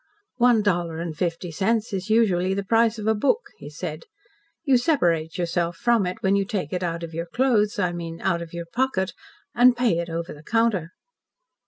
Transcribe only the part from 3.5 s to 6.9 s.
he said. "You separate yourself from it when you take it